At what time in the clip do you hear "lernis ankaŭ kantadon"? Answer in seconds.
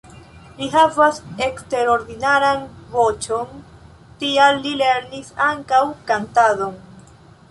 4.81-6.75